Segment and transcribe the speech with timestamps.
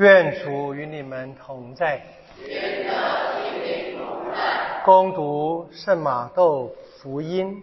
[0.00, 2.00] 愿主与你们同在。
[4.82, 7.62] 攻读圣马窦福音。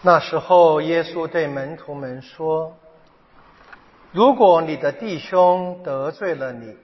[0.00, 2.74] 那时候，耶稣对门徒们说
[4.10, 6.74] ：“如果你的弟兄得罪了你，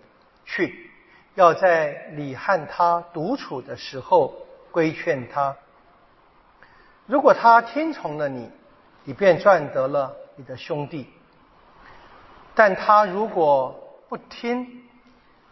[0.45, 0.91] 去，
[1.37, 4.35] 要在你和他独处的时候
[4.71, 5.57] 规劝他。
[7.07, 8.51] 如果他听从了你，
[9.07, 11.07] 你便赚得了你的兄弟；
[12.55, 13.75] 但他如果
[14.11, 14.83] 不听，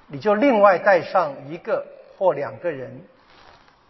[0.08, 1.86] 你就另外带上一个
[2.18, 3.00] 或两个人，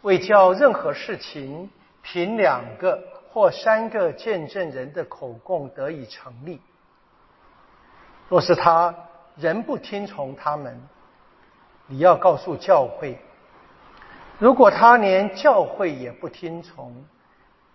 [0.03, 1.69] 为叫任何事情
[2.03, 3.03] 凭两个。”
[3.35, 6.61] 或三个见证人的口供得以成立。
[8.29, 8.95] 若是他
[9.35, 10.81] 仍不听从他们，
[11.89, 13.17] 你要告诉教会；
[14.39, 17.05] 如果他连教会也不听从，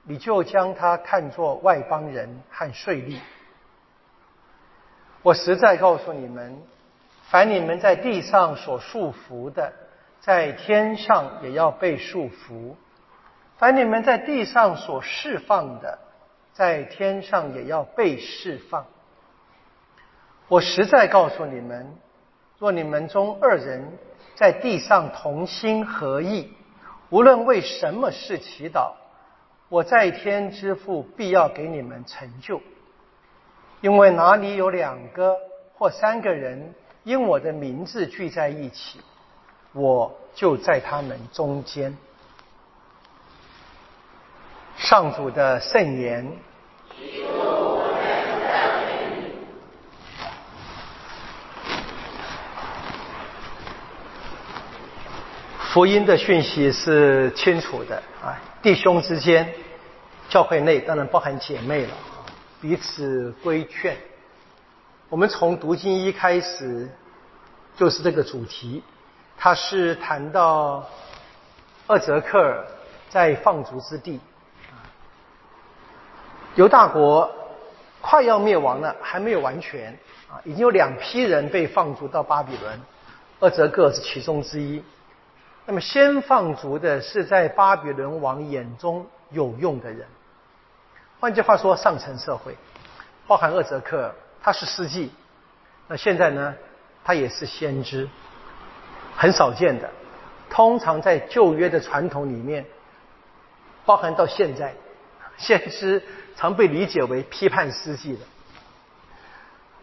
[0.09, 3.19] 你就将他看作外邦人和税吏。
[5.21, 6.59] 我实在告诉你们，
[7.29, 9.71] 凡你们在地上所束缚的，
[10.19, 12.73] 在天上也要被束缚。
[13.59, 15.99] 凡你们在地上所释放的，
[16.53, 18.87] 在天上也要被释放。
[20.47, 21.93] 我实在告诉你们，
[22.57, 23.95] 若你们中二人
[24.33, 26.51] 在地上同心合意，
[27.11, 28.93] 无论为什么事祈祷，
[29.69, 32.61] 我在天之父必要给你们成就。
[33.81, 35.37] 因为哪里有两个
[35.75, 38.99] 或三个人因我的名字聚在一起，
[39.71, 41.97] 我就在他们中间。
[44.75, 46.29] 上主的圣言。
[55.71, 59.53] 福音的讯息是清楚的啊，弟兄之间，
[60.27, 61.91] 教会内当然包含姐妹了，
[62.59, 63.95] 彼此规劝。
[65.09, 66.89] 我们从读经一开始
[67.77, 68.81] 就是这个主题，
[69.37, 70.83] 它是谈到
[71.85, 72.65] 厄泽克尔
[73.07, 74.19] 在放逐之地。
[76.55, 77.29] 犹大国
[78.01, 79.95] 快要灭亡了，还没有完全
[80.31, 82.81] 啊，已经有两批人被放逐到巴比伦，
[83.39, 84.83] 二则各是其中之一。
[85.69, 90.07] 那么先放逐的是在巴比伦王眼中有用的人，
[91.19, 92.57] 换句话说，上层社会，
[93.27, 95.11] 包含厄泽克，他是司祭，
[95.87, 96.55] 那现在呢，
[97.03, 98.09] 他也是先知，
[99.15, 99.87] 很少见的。
[100.49, 102.65] 通常在旧约的传统里面，
[103.85, 104.73] 包含到现在，
[105.37, 106.01] 先知。
[106.35, 108.19] 常被理解为批判司祭的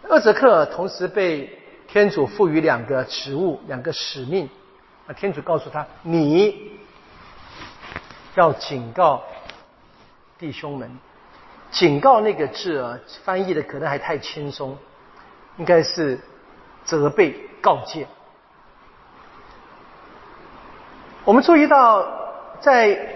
[0.09, 4.51] 厄泽克，同时被天主赋予两个职务、两个使命。
[5.07, 6.79] 啊，天主告诉他：“你
[8.35, 9.23] 要警告
[10.39, 10.99] 弟兄们。”
[11.71, 14.77] 警告那个字啊，翻译的可能还太轻松，
[15.59, 16.19] 应该是
[16.85, 18.07] 责备、告诫。
[21.25, 22.07] 我们注意到，
[22.61, 22.89] 在《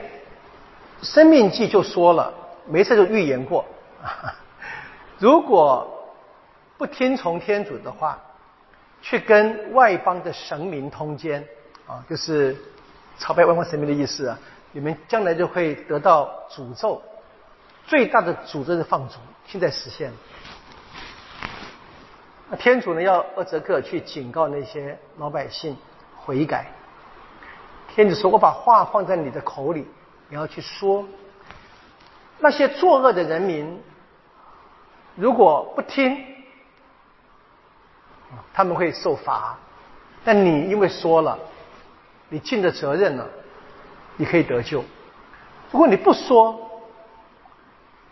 [1.03, 2.35] 生命记》就说了。
[2.67, 3.65] 没事就预言过，
[5.19, 5.89] 如果
[6.79, 8.17] 不听从天主的话，
[9.03, 11.45] 去跟外邦的神明通奸
[11.91, 12.57] 啊，就是
[13.19, 14.39] 朝拜外邦神明的意思啊，
[14.71, 17.03] 你们将来就会得到诅咒。
[17.85, 20.17] 最大的诅咒是放逐，现在实现了。
[22.57, 25.77] 天主呢，要厄泽克去警告那些老百姓
[26.17, 26.71] 悔改。
[27.89, 29.85] 天主说：“我把话放在你的口里，
[30.29, 31.05] 你要去说。”
[32.39, 33.83] 那些作恶的人民，
[35.17, 36.25] 如果不听，
[38.55, 39.59] 他们会受罚。
[40.23, 41.39] 但你因为说了，
[42.31, 43.29] 你尽了责任了，
[44.17, 44.83] 你可以得救。
[45.71, 46.71] 如果你不说，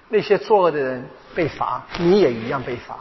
[0.08, 2.98] 那些作恶的人被罚，你也一样被罚。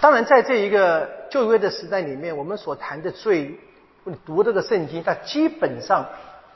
[0.00, 3.58] 当然，在这一个旧约的时代里面，我们所谈的罪，
[4.04, 6.06] 你读这个圣经，它基本上。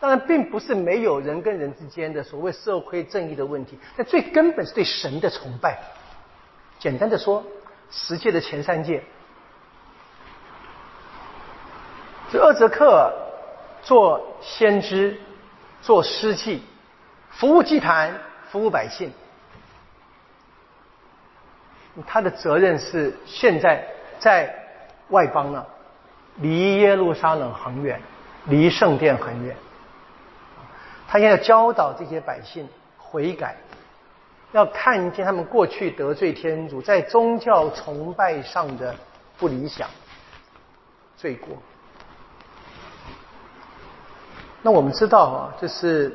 [0.00, 5.78] 当然，并不是没有人跟人之间的所谓社会正义的问题，但最根本是对神的崇拜。
[6.78, 7.42] 简单的说，
[7.90, 9.02] 十诫的前三诫，
[12.30, 13.10] 这厄泽克
[13.82, 15.18] 做先知、
[15.80, 16.62] 做司祭、
[17.30, 18.14] 服务祭坛、
[18.50, 19.10] 服务百姓，
[22.06, 23.82] 他的责任是现在
[24.18, 24.54] 在
[25.08, 25.64] 外邦呢，
[26.36, 28.00] 离耶路撒冷很远，
[28.44, 29.56] 离圣殿很远。
[31.08, 33.56] 他现在教导这些百姓悔改，
[34.52, 38.94] 要看见他们过去得罪天主，在宗教崇拜上的
[39.38, 39.88] 不理想
[41.16, 41.56] 罪过。
[44.62, 46.12] 那我们知道啊，就是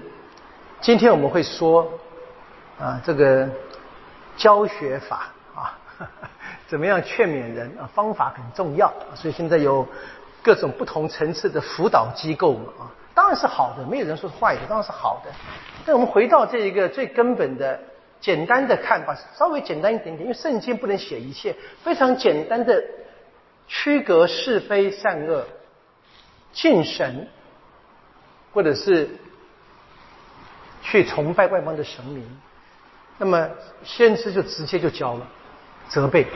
[0.82, 1.90] 今天我们会说，
[2.80, 3.48] 啊，这个
[4.36, 5.80] 教学法啊，
[6.68, 7.90] 怎么样劝勉人啊？
[7.94, 9.88] 方法很重要，所以现在有
[10.42, 15.32] 各种不同层次的辅导机构嘛啊，当然是好的，没有人说是坏的，当然是好的。
[15.86, 17.80] 但我们回到这一个最根本的、
[18.20, 22.84] 简单的看法，稍微简单一点点，因为圣经不能写一切，非常简单的
[23.68, 25.46] 区隔是非善恶、
[26.52, 27.28] 敬神，
[28.54, 29.10] 或者是
[30.82, 32.24] 去崇拜外邦的神明。
[33.18, 33.50] 那么
[33.84, 35.28] 先知就直接就教了，
[35.88, 36.28] 责备，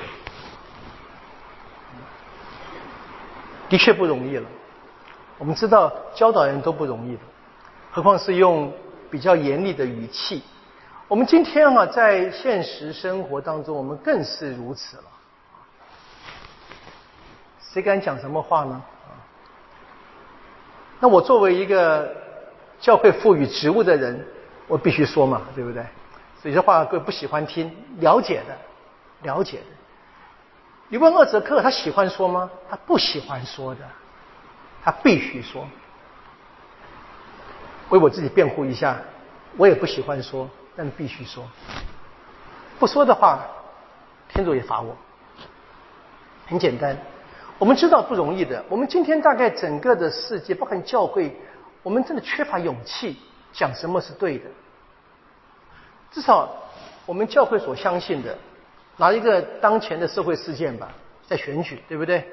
[3.69, 4.47] 的确不容易了。
[5.37, 7.21] 我们知道教导人都不容易的，
[7.91, 8.73] 何况是用
[9.09, 10.43] 比较严厉的语气。
[11.07, 15.03] 我们今天啊，在现实生活当中，我们更是如此了。
[17.59, 18.81] 谁敢讲什么话呢？
[20.99, 22.15] 那我作为一个
[22.79, 24.25] 教会赋予职务的人，
[24.67, 25.85] 我必须说嘛，对不对？
[26.43, 28.57] 有些话各位不喜欢听，了解的，
[29.23, 29.63] 了解的。
[30.89, 32.49] 你问厄泽克，他喜欢说吗？
[32.69, 33.81] 他不喜欢说的，
[34.83, 35.67] 他必须说。
[37.89, 38.97] 为我自己辩护一下，
[39.57, 41.43] 我也不喜欢说，但必须说。
[42.79, 43.39] 不说的话，
[44.29, 44.95] 天主也罚我。
[46.47, 46.97] 很简单，
[47.59, 48.63] 我们知道不容易的。
[48.69, 51.35] 我们今天大概整个的世界，包括教会，
[51.81, 53.17] 我们真的缺乏勇气
[53.51, 54.45] 讲什么是对的。
[56.11, 56.49] 至少
[57.05, 58.37] 我们教会所相信的，
[58.97, 60.89] 拿一个当前的社会事件吧，
[61.27, 62.23] 在选举，对不对？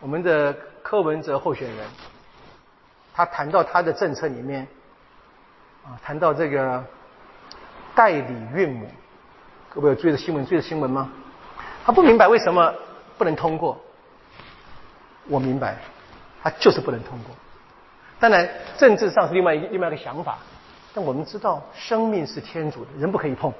[0.00, 1.86] 我们的柯文哲候选人，
[3.14, 4.66] 他谈到他的政策里面，
[5.84, 6.84] 啊，谈到这个
[7.94, 8.86] 代理孕母，
[9.68, 11.10] 各位有追的新闻，追的新闻吗？
[11.84, 12.74] 他不明白为什么
[13.16, 13.80] 不能通过，
[15.28, 15.76] 我明白，
[16.42, 17.34] 他就是不能通过。
[18.18, 20.38] 当然，政治上是另外一个另外一个想法。
[20.94, 23.52] 但我们知道，生命是天主的，人不可以碰。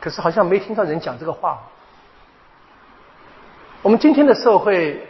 [0.00, 1.60] 可是好像没听到人讲这个话。
[3.82, 5.06] 我们今天的社会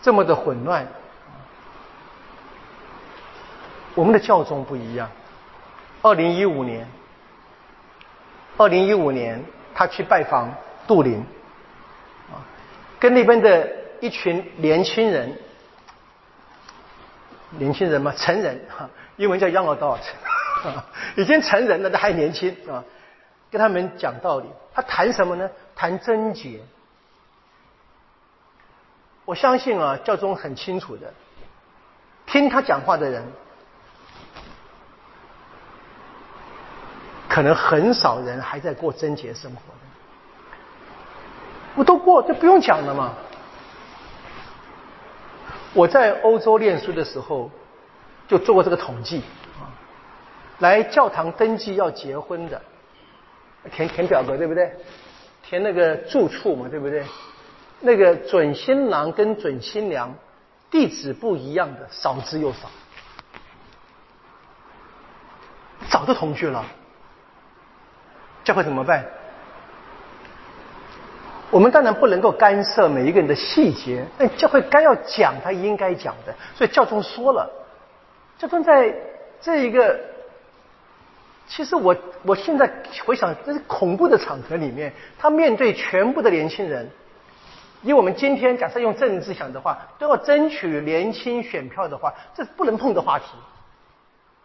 [0.00, 0.86] 这么的混乱，
[3.96, 5.10] 我们的教宗不一样。
[6.02, 6.88] 二零一五年，
[8.56, 9.44] 二零一五年
[9.74, 10.48] 他去拜访
[10.86, 11.24] 杜林，
[13.00, 13.68] 跟那边的
[14.00, 15.36] 一群年轻人。
[17.58, 19.98] 年轻人嘛，成人哈，英文叫 young adult，
[21.16, 22.84] 已经成人了，他还年轻啊。
[23.50, 25.50] 跟他们讲道理，他谈什么呢？
[25.74, 26.60] 谈贞洁。
[29.24, 31.12] 我相信啊，教宗很清楚的，
[32.24, 33.24] 听他讲话的人，
[37.28, 39.60] 可能很少人还在过贞洁生活。
[41.76, 43.14] 我都过，就不用讲了嘛。
[45.72, 47.50] 我在欧洲念书的时候，
[48.26, 49.22] 就做过这个统计
[49.60, 49.70] 啊，
[50.58, 52.60] 来教堂登记要结婚的，
[53.70, 54.74] 填填表格对不对？
[55.42, 57.04] 填那个住处嘛对不对？
[57.80, 60.12] 那个准新郎跟准新娘
[60.70, 62.68] 地址不一样的少之又少，
[65.88, 66.64] 早就同居了，
[68.44, 69.06] 教会怎么办？
[71.50, 77.50] 我们当然不能够干涉每一个人的细节，但教会该要讲他应该讲的，所以教宗说了，
[78.38, 78.94] 教宗在
[79.40, 79.98] 这一个，
[81.48, 82.70] 其实我我现在
[83.04, 86.88] 回想，这是恐怖的场合里面，他面对全部的年轻人，
[87.82, 93.24] 以我们今天假设用政治想的话，都要争取年轻选票的话，这是不能碰的话题。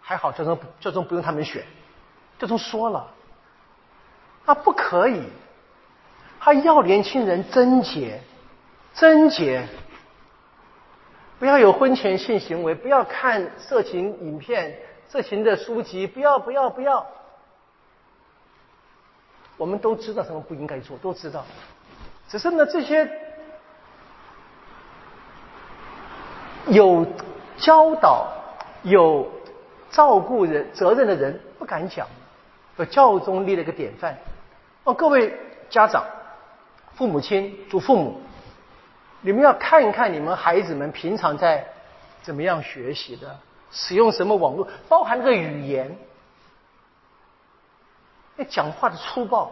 [0.02, 1.64] 还好教宗教宗不用他们选，
[2.40, 3.06] 教宗说了，
[4.44, 5.22] 他不可以。
[6.46, 8.20] 他要年轻人贞洁，
[8.94, 9.68] 贞洁，
[11.40, 14.78] 不要有婚前性行为，不要看色情影片、
[15.10, 17.04] 色情的书籍，不要不要不要。
[19.58, 21.44] 我们都知道什么不应该做，都知道，
[22.28, 23.10] 只是呢，这些
[26.68, 27.08] 有
[27.58, 28.28] 教导、
[28.84, 29.28] 有
[29.90, 32.08] 照顾人责任的人不敢讲，
[32.92, 34.16] 教宗立了个典范。
[34.84, 35.36] 哦，各位
[35.72, 36.06] 家长。
[36.96, 38.22] 父母亲、祖父母，
[39.22, 41.66] 你们要看一看你们孩子们平常在
[42.22, 43.38] 怎么样学习的，
[43.72, 45.98] 使用什么网络，包含这个语言，
[48.38, 49.52] 那讲话的粗暴。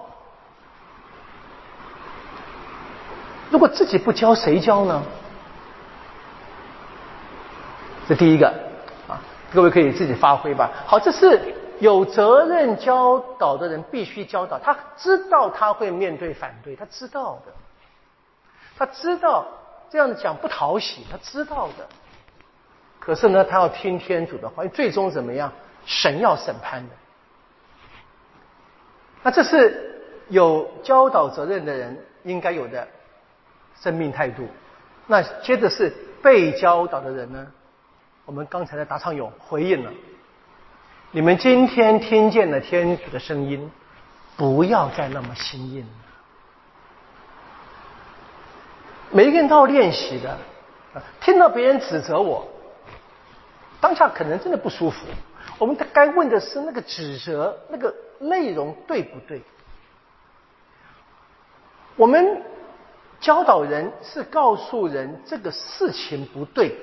[3.49, 5.03] 如果自己不教，谁教呢？
[8.07, 8.47] 这第一个
[9.07, 9.21] 啊，
[9.53, 10.71] 各位可以自己发挥吧。
[10.85, 11.53] 好，这是。
[11.79, 17.51] 有责任教导的人必须教导，他知道他会面对反对，他知道的，
[18.77, 19.45] 他知道
[19.89, 21.87] 这样讲不讨喜，他知道的。
[22.99, 25.51] 可是呢，他要听天主的话，最终怎么样？
[25.85, 26.95] 神要审判的，
[29.21, 32.87] 那这是有教导责任的人应该有的
[33.81, 34.47] 生命态度。
[35.07, 37.45] 那接着是被教导的人呢？
[38.23, 39.91] 我们刚才的达昌勇回应了：
[41.15, 43.69] 你们今天听见了天主的声音，
[44.35, 45.91] 不要再那么心硬了。
[49.11, 50.35] 每一个人都要练习的。
[51.21, 52.47] 听到别人指责我，
[53.79, 55.05] 当下可能真的不舒服。
[55.59, 59.43] 我们该问的是那个指责那个内容对不对？
[61.95, 62.41] 我们
[63.19, 66.75] 教导人是告诉人这个事情不对，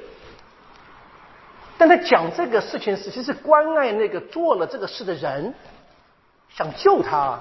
[1.81, 5.55] 但他讲这个事情时，其实是关爱那个做了这个事的人，
[6.51, 7.41] 想救他。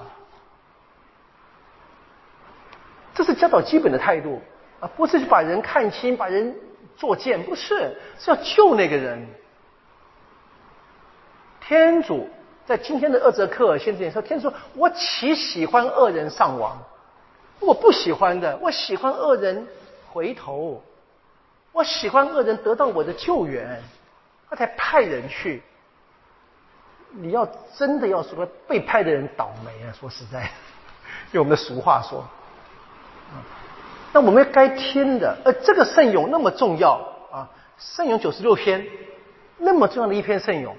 [3.14, 4.40] 这是教导基本的态度。
[4.80, 6.56] 啊，不是去把人看清，把人
[6.96, 9.26] 作贱，不是，是要救那个人。
[11.60, 12.26] 天主
[12.64, 16.78] 在今天的二泽克尔先生说：“天主说，我岂喜欢恶人上网？
[17.58, 19.68] 我不喜欢的，我喜欢恶人
[20.08, 20.82] 回头，
[21.72, 23.82] 我喜欢恶人得到我的救援，
[24.50, 25.62] 他才派人去。
[27.12, 29.92] 你要真的要说被派的人倒霉啊！
[29.98, 30.50] 说实在，
[31.32, 32.20] 用我们的俗话说。”
[33.32, 33.40] 啊
[34.12, 36.94] 那我们该听的，而这个圣咏那么重要
[37.30, 38.84] 啊，圣咏九十六篇，
[39.56, 40.76] 那么重要的一篇圣咏，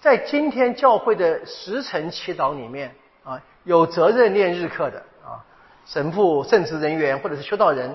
[0.00, 5.44] 在今天教会的十层祈祷里面啊，有责任念日课的啊，
[5.84, 7.94] 神父、圣职人员或者是修道人，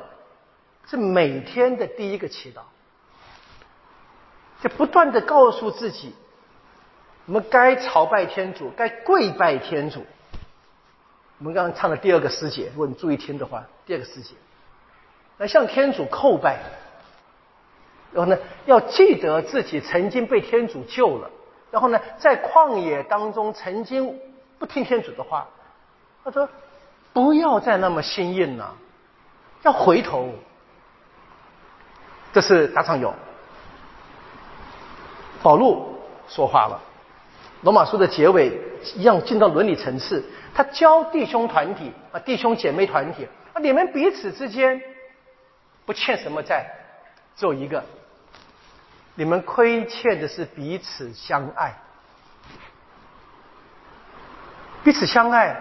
[0.85, 2.59] 是每天的第一个祈祷，
[4.61, 6.13] 就不断的告诉自己，
[7.25, 10.05] 我们该朝拜天主，该跪拜天主。
[11.37, 14.35] 我们刚刚唱的第二个诗节，如果你注意听的话，第二个诗节。
[15.37, 16.59] 来向天主叩拜，
[18.11, 21.31] 然后呢，要记得自己曾经被天主救了，
[21.71, 24.19] 然后呢，在旷野当中曾经
[24.57, 25.47] 不听天主的话，
[26.25, 26.49] 他说
[27.13, 28.75] 不要再那么心硬了，
[29.61, 30.29] 要回头。
[32.33, 33.15] 这是大唱友，
[35.41, 36.79] 保禄说话了，
[37.61, 38.51] 罗马书的结尾
[38.95, 44.81] 一样进到伦理层次，他教弟兄团体啊，弟兄姐妹团体啊，你们彼此之间。
[45.85, 46.67] 不欠什么债，
[47.35, 47.83] 只有一个，
[49.15, 51.73] 你们亏欠的是彼此相爱。
[54.83, 55.57] 彼此相爱，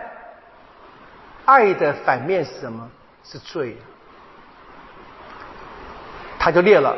[1.47, 2.91] 爱的反面是什么？
[3.25, 3.79] 是罪。
[6.39, 6.95] 他就列了，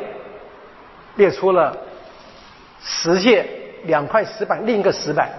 [1.15, 1.77] 列出了
[2.83, 3.47] 十件
[3.83, 5.29] 两块石板，另一个石板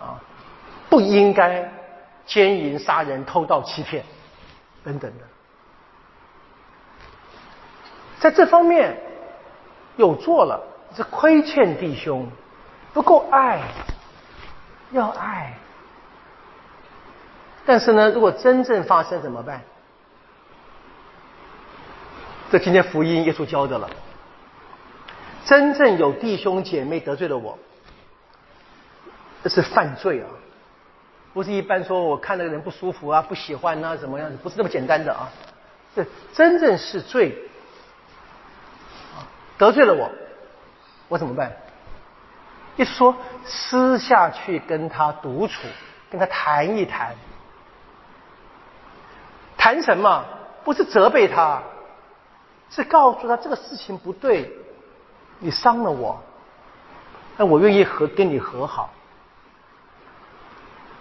[0.00, 0.18] 啊，
[0.90, 1.70] 不应该
[2.26, 4.04] 奸淫、杀人、偷盗、欺骗
[4.82, 5.24] 等等的。
[8.18, 8.96] 在这方面
[9.96, 10.60] 有做了，
[10.96, 12.26] 是亏欠弟兄，
[12.92, 13.60] 不够爱，
[14.92, 15.54] 要爱。
[17.66, 19.62] 但是呢，如果真正发生怎么办？
[22.50, 23.88] 这今天福音耶稣教的了。
[25.44, 27.58] 真正有弟兄姐妹得罪了我，
[29.42, 30.28] 这是犯罪啊！
[31.32, 34.30] 不是一般说我看那个人不舒服啊，不喜欢啊，怎么样？
[34.42, 35.28] 不是那么简单的啊！
[35.94, 37.36] 这真正是罪。
[39.56, 40.10] 得罪了我，
[41.08, 41.52] 我怎么办？
[42.76, 45.68] 一说私下去跟他独处，
[46.10, 47.14] 跟他谈一谈，
[49.56, 50.24] 谈什么？
[50.64, 51.62] 不是责备他，
[52.70, 54.50] 是告诉他这个事情不对，
[55.38, 56.20] 你伤了我，
[57.36, 58.90] 那我愿意和跟你和好。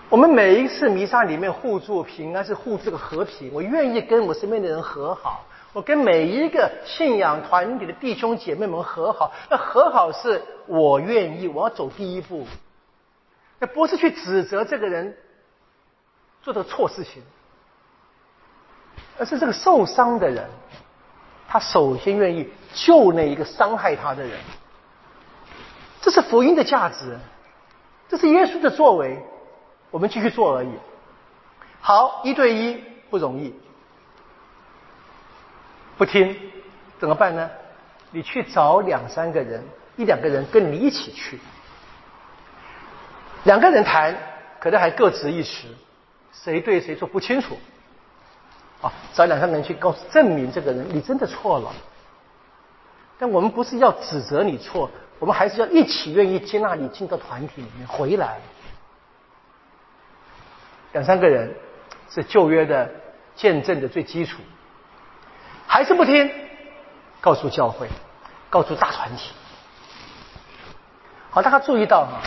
[0.10, 5.46] 我们每一次弥撒里面互助平安，是互助个和平，我愿意跟我身边的人和好。
[5.74, 12.46] 我跟每一个信仰团体的弟兄姐妹们和好，那和好是我愿意，我要走第一步，
[13.58, 15.18] 那不是去指责这个人
[16.44, 17.24] 做的错事情，
[19.18, 20.48] 而是这个受伤的人，
[21.54, 24.40] 他首先愿意救那一个伤害他的人，
[26.02, 27.16] 这是福音的价值，
[28.10, 29.24] 这是耶稣的作为，
[29.92, 30.72] 我们继续做而已。
[31.80, 33.54] 好，一对一不容易。
[35.96, 36.36] 不听
[37.00, 37.48] 怎么办呢？
[38.10, 39.64] 你去找两三个人，
[39.96, 41.40] 一两个人跟你一起去，
[43.44, 44.18] 两个人谈，
[44.60, 45.68] 可能还各执一词，
[46.32, 47.56] 谁对谁错不清楚。
[48.84, 51.74] 啊，找两三个人去告诉证明这个人你真的错了。
[53.18, 58.38] 但我们不是要指责你错，我们还是要一起愿意接纳你进到团体里面回来。
[60.92, 61.56] 两三个人
[62.10, 62.92] 是旧约的
[63.36, 64.42] 见证的最基础。
[65.66, 66.30] 还是不听，
[67.22, 67.88] 告诉教会，
[68.50, 69.32] 告诉大团体。
[71.32, 72.22] 好，大家注意到哈，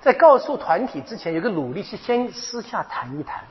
[0.00, 3.44] 在告诉团体之前，有个努力是先私下谈一谈。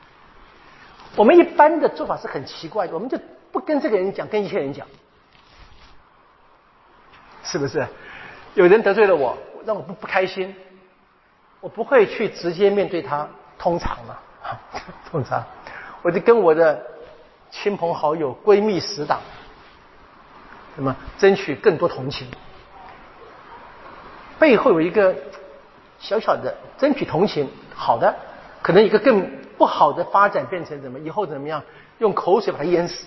[1.16, 3.18] 我们一般的做法是很奇怪的，我们就
[3.50, 4.86] 不跟这个人讲，跟一些人讲，
[7.42, 7.86] 是不是？
[8.54, 10.54] 有人得罪了我，让我不不开心，
[11.60, 13.28] 我不会去直接面对他。
[13.58, 14.18] 通常嘛，
[15.08, 15.44] 通常，
[16.02, 16.84] 我就跟我的
[17.50, 19.20] 亲朋好友、闺蜜、死党，
[20.74, 22.26] 那么争取更多同情。
[24.40, 25.14] 背后有一个
[26.00, 28.12] 小小的争取同情，好的，
[28.62, 29.30] 可能一个更
[29.62, 30.98] 不好的发展变成怎么？
[30.98, 31.62] 以后怎么样？
[31.98, 33.06] 用口水把它淹死。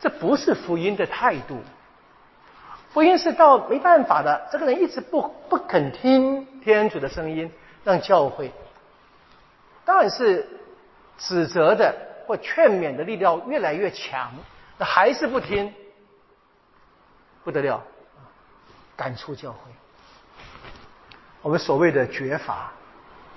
[0.00, 1.60] 这不是福音的态度。
[2.92, 7.52] 福音是到没办法的，这个人一直不不肯听天主的声音，
[7.84, 8.50] 让教会。
[9.84, 10.44] 当然是
[11.18, 11.94] 指责的
[12.26, 14.32] 或劝勉的力量越来越强，
[14.76, 15.72] 那还是不听，
[17.44, 17.80] 不得了，
[18.96, 19.58] 赶出教会。
[21.42, 22.72] 我们所谓的绝罚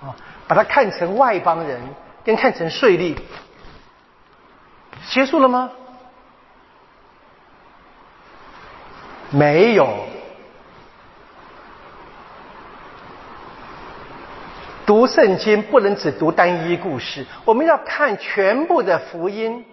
[0.01, 0.15] 啊，
[0.47, 1.81] 把它看成外邦人，
[2.23, 3.17] 跟看成税吏，
[5.09, 5.71] 结束了吗？
[9.31, 10.05] 没有。
[14.85, 19.65] 读圣经不能只读单一故事，我们要看全部的福音。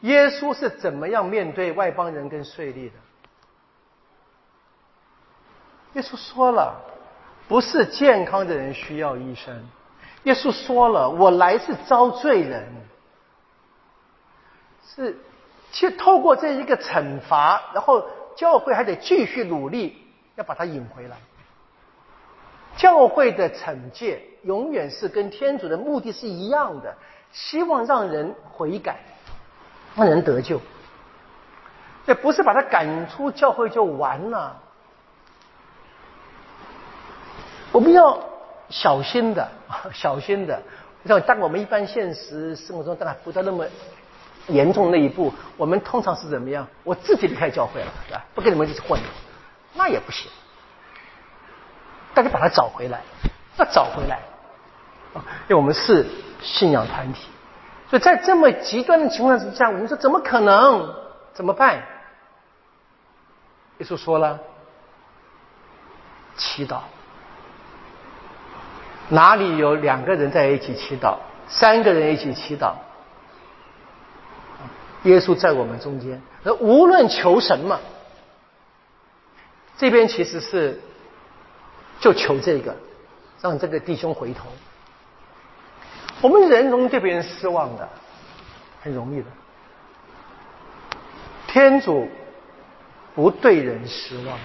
[0.00, 2.92] 耶稣是怎么样面对外邦人跟税吏的？
[5.92, 6.80] 耶稣说了，
[7.48, 9.54] 不是健康的人需要医生。
[10.24, 12.64] 耶稣说了，我来是遭罪人，
[14.94, 15.18] 是
[15.72, 18.06] 去透过这一个惩罚，然后
[18.36, 19.96] 教会还得继续努力，
[20.36, 21.16] 要把他引回来。
[22.76, 26.96] 教会的惩戒永远是跟天主的目的是一样的，
[27.32, 29.00] 希望让人悔改，
[29.96, 30.60] 让人得救。
[32.06, 34.61] 这不是把他赶出教会就完了。
[37.72, 38.18] 我们要
[38.68, 39.48] 小心的，
[39.92, 40.62] 小心的。
[41.04, 43.66] 像当我们一般现实生活中，当然不到那么
[44.46, 46.66] 严重那一步，我们通常是怎么样？
[46.84, 48.24] 我自己离开教会了，是吧？
[48.34, 49.06] 不跟你们一起混了，
[49.74, 50.30] 那也不行。
[52.14, 53.00] 大家把它找回来，
[53.56, 54.20] 要找回来！
[55.14, 56.06] 因为我们是
[56.40, 57.26] 信仰团体，
[57.90, 60.94] 所以在这么极端的情况之下，我们说怎么可能？
[61.34, 61.82] 怎么办？
[63.78, 64.38] 耶稣说了，
[66.36, 66.80] 祈祷。
[69.08, 71.16] 哪里有两个人在一起祈祷，
[71.48, 72.74] 三个人一起祈祷，
[75.04, 76.20] 耶稣在我们中间。
[76.42, 77.78] 那无论求什么，
[79.76, 80.80] 这边其实是。
[82.00, 82.74] 就求这个，
[83.40, 84.48] 让这个弟兄回头。
[86.20, 87.88] 我们人容易对别人失望的，
[88.82, 89.26] 很容易的。
[91.46, 92.08] 天主
[93.14, 94.36] 不对人失望。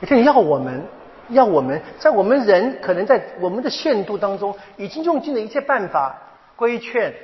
[0.00, 0.84] 你看，要我们，
[1.30, 6.16] 要我们在我们人可能在我们的限度当中，已经用尽了一切办法
[6.56, 7.14] 规劝、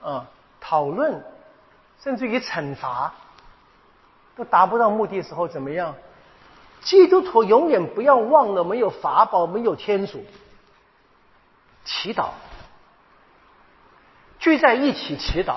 [0.00, 0.28] 啊
[0.60, 1.22] 讨论，
[2.02, 3.12] 甚至于惩罚，
[4.34, 5.94] 都达不到目的的时候，怎么样？
[6.80, 10.24] 基督徒永远不要忘了，没有法宝，没有天主，
[11.84, 12.30] 祈祷，
[14.38, 15.56] 聚在一起祈祷，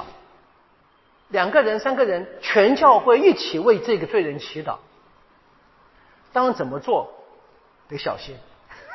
[1.30, 4.78] 两个人、三个人，全教会一起为这个罪人祈祷。
[6.34, 7.14] 当然，怎么做
[7.88, 8.36] 得小心，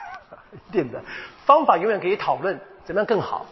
[0.72, 1.02] 定的
[1.44, 3.46] 方法永远可以讨论，怎么样更好。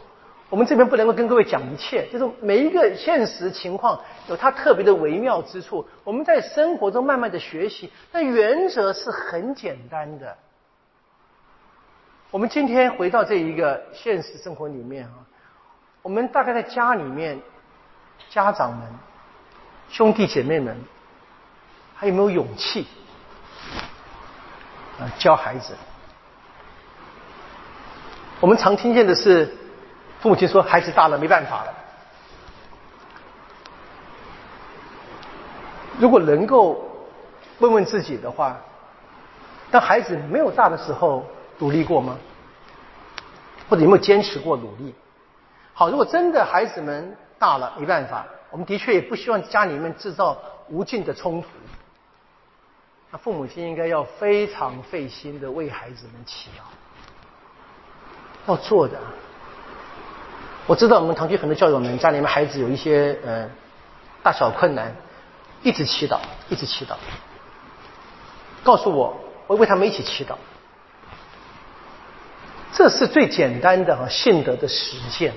[0.48, 5.87] 我们这边不能够跟各位讲一切，就是每一个现实情况有它特别的微妙之处。
[6.03, 10.37] 我们在生活中慢慢的学习，但原则是很简单的。
[12.33, 15.22] 我们今天回到这一个现实生活里面啊，
[16.03, 17.40] 我们大概在家里面，
[18.29, 18.88] 家长们、
[19.88, 20.76] 兄弟姐妹们，
[21.94, 22.88] 还有没有勇气
[25.18, 25.74] 教孩子？
[28.40, 29.56] 我们常听见的是。
[30.20, 31.72] 父母亲说：“孩子大了，没办法了。”
[35.98, 36.84] 如果能够
[37.58, 38.58] 问问自己的话，
[39.70, 41.24] 当孩子没有大的时候，
[41.56, 42.18] 努力过吗？
[43.70, 44.94] 或者有没有坚持过努力？
[45.72, 50.36] 好，如果真的孩子们大了，没办法，我们的确也不希望家里面制造
[50.68, 51.48] 无尽的冲突。
[53.12, 56.62] 那父母亲应该要非常费心的为孩子们祈祷，
[58.48, 58.98] 要做的。
[60.66, 63.50] 我知道我们堂区很多教友们家里面孩子有一些呃
[64.22, 64.94] 大小困难，
[65.62, 66.94] 一直祈祷，一直祈祷，
[68.62, 69.16] 告诉我，
[69.48, 70.36] 我为他们一起祈祷，
[72.72, 75.32] 这是最简单的信德的实践。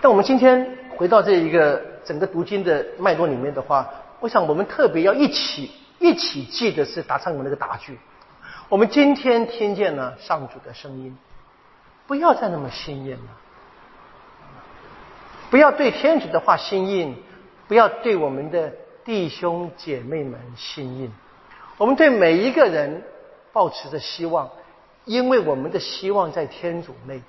[0.00, 3.86] 但我们今天回到这一个整个读经的脉络里面的话，
[4.20, 5.70] 我想我们特别要一起
[6.00, 7.96] 一起记得是达昌文那个答句。
[8.68, 11.16] 我们今天听见了上主的声音，
[12.06, 13.38] 不要再那么心硬了，
[15.50, 17.16] 不要对天主的话心硬，
[17.68, 18.72] 不要对我们的
[19.04, 21.12] 弟兄姐妹们心硬。
[21.76, 23.02] 我们对每一个人
[23.52, 24.48] 抱持着希望，
[25.04, 27.20] 因为我们的希望在天主内。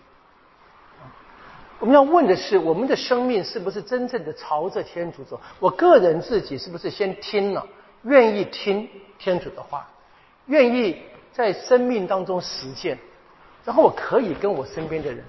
[1.80, 5.42] 我们要问的是，我们的生命是不是真正的朝着天主走？
[5.60, 7.68] 我个人自己是不是先听了，
[8.04, 9.88] 愿意听天主的话，
[10.48, 12.98] 愿意在生命当中实践，
[13.64, 15.24] 然后我可以跟我身边的人，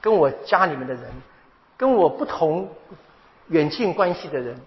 [0.00, 1.04] 跟我家里面的人，
[1.76, 2.70] 跟我不同
[3.48, 4.60] 远近关系的人，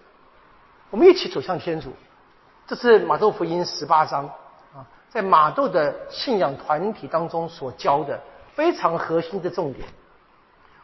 [0.89, 1.93] 我们一起走向天主。
[2.67, 4.25] 这是马窦福音十八章
[4.73, 8.19] 啊，在马窦的信仰团体当中所教的
[8.55, 9.87] 非常核心的重点。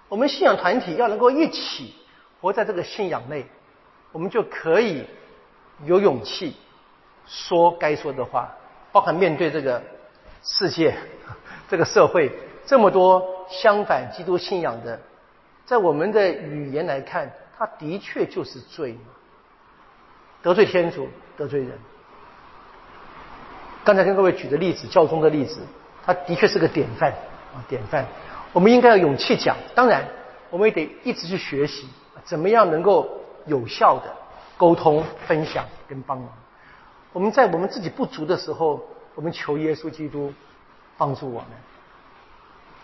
[0.07, 1.95] 我们信仰团体要能够一起
[2.39, 3.47] 活在这个信仰内，
[4.11, 5.05] 我们就可以
[5.85, 6.55] 有勇气
[7.25, 8.49] 说该说的话，
[8.91, 9.81] 包含面对这个
[10.43, 10.95] 世界、
[11.69, 12.31] 这个社会
[12.65, 14.99] 这么多相反基督信仰的，
[15.65, 18.97] 在我们的语言来看，它的确就是罪，
[20.41, 21.71] 得罪天主，得罪人。
[23.83, 25.59] 刚才跟各位举的例子，教宗的例子，
[26.05, 27.11] 他的确是个典范
[27.53, 28.05] 啊，典范。
[28.53, 30.05] 我们应该有勇气讲，当然，
[30.51, 31.87] 我们也得一直去学习，
[32.23, 33.09] 怎么样能够
[33.47, 34.13] 有效的
[34.61, 36.29] 沟通、分享跟帮忙。
[37.13, 38.79] 我们在我们自己不足的时候，
[39.15, 40.31] 我们求耶稣基督
[40.99, 41.49] 帮助我们。